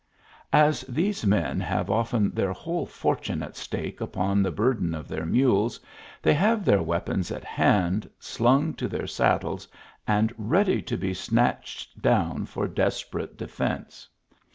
[0.67, 5.27] "As these men have often their whole fortune at stake upon the burden of their
[5.27, 5.79] mules,
[6.23, 9.67] they have their weapons at hand, slung to their saddles,
[10.07, 14.09] and ready to be snatched down for desperate defence.